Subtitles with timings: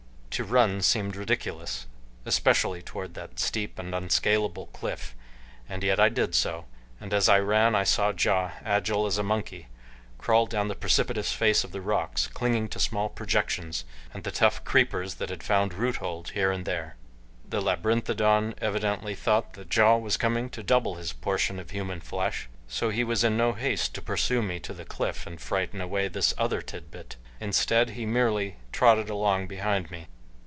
[0.35, 1.85] To run seemed ridiculous,
[2.25, 5.13] especially toward that steep and unscalable cliff,
[5.69, 6.65] and yet I did so,
[6.99, 9.67] and as I ran I saw Ja, agile as a monkey,
[10.17, 13.85] crawl down the precipitous face of the rocks, clinging to small projections,
[14.15, 16.95] and the tough creepers that had found root hold here and there.
[17.47, 22.49] The labyrinthodon evidently thought that Ja was coming to double his portion of human flesh,
[22.67, 26.07] so he was in no haste to pursue me to the cliff and frighten away
[26.07, 27.17] this other tidbit.
[27.39, 30.07] Instead he merely trotted along behind me.